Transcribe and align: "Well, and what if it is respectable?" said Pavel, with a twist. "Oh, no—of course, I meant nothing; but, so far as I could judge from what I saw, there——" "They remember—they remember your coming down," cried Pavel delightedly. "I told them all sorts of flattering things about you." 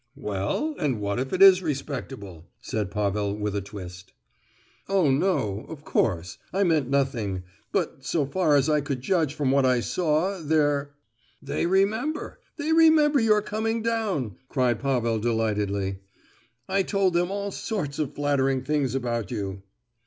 "Well, 0.17 0.73
and 0.79 0.99
what 0.99 1.19
if 1.19 1.31
it 1.31 1.43
is 1.43 1.61
respectable?" 1.61 2.47
said 2.59 2.89
Pavel, 2.89 3.37
with 3.37 3.55
a 3.55 3.61
twist. 3.61 4.13
"Oh, 4.89 5.11
no—of 5.11 5.83
course, 5.85 6.39
I 6.51 6.63
meant 6.63 6.89
nothing; 6.89 7.43
but, 7.71 8.03
so 8.03 8.25
far 8.25 8.55
as 8.55 8.67
I 8.67 8.81
could 8.81 9.01
judge 9.01 9.35
from 9.35 9.51
what 9.51 9.63
I 9.63 9.79
saw, 9.79 10.39
there——" 10.41 10.95
"They 11.39 11.67
remember—they 11.67 12.73
remember 12.73 13.19
your 13.19 13.43
coming 13.43 13.83
down," 13.83 14.37
cried 14.49 14.79
Pavel 14.79 15.19
delightedly. 15.19 15.99
"I 16.67 16.81
told 16.81 17.13
them 17.13 17.29
all 17.29 17.51
sorts 17.51 17.99
of 17.99 18.15
flattering 18.15 18.63
things 18.63 18.95
about 18.95 19.29
you." 19.29 19.61